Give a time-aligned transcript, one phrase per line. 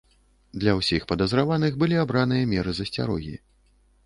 [0.61, 3.35] Для ўсіх падазраваных былі абраныя меры засцярогі.